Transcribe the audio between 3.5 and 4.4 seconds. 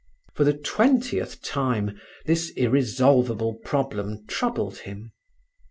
problem